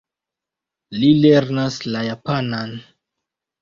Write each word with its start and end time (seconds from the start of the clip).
Li 1.03 1.11
lernas 1.27 1.79
la 1.93 2.05
japanan. 2.11 2.77